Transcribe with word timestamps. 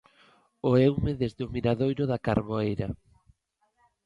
O 0.69 0.69
Eume 0.87 1.11
desde 1.21 1.41
o 1.47 1.51
miradoiro 1.55 2.03
da 2.11 2.21
Carboeira. 2.27 2.87